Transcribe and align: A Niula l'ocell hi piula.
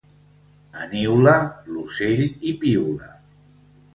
A 0.83 0.85
Niula 0.93 1.35
l'ocell 1.75 2.23
hi 2.29 2.55
piula. 2.63 3.13